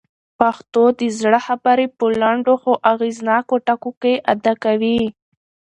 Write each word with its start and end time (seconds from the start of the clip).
پښتو 0.39 0.83
د 0.99 1.01
زړه 1.19 1.39
خبرې 1.47 1.85
په 1.97 2.05
لنډو 2.21 2.55
خو 2.61 2.71
اغېزناکو 2.93 3.55
ټکو 3.67 3.91
کي 4.01 4.13
ادا 4.33 4.53
کوي. 4.63 4.99